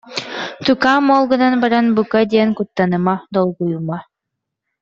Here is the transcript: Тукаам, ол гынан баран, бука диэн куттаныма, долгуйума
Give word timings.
Тукаам, 0.65 1.05
ол 1.15 1.23
гынан 1.31 1.55
баран, 1.63 1.85
бука 1.95 2.21
диэн 2.31 2.49
куттаныма, 2.57 3.15
долгуйума 3.35 3.99